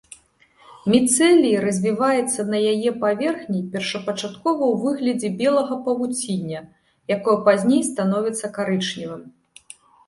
[0.93, 6.59] Міцэлій развіваецца на яе паверхні першапачаткова ў выглядзе белага павуціння,
[7.19, 9.21] якое пазней становіцца карычневым.